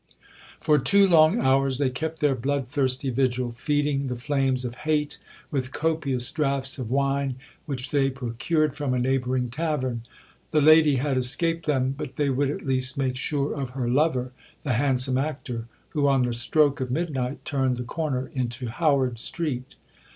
[0.59, 5.19] For two long hours they kept their bloodthirsty vigil, feeding the flames of hate
[5.51, 7.35] with copious draughts of wine,
[7.67, 10.01] which they procured from a neighbouring tavern.
[10.49, 14.31] The lady had escaped them, but they would at least make sure of her lover,
[14.63, 19.75] the handsome actor, who on the stroke of midnight turned the corner into Howard Street.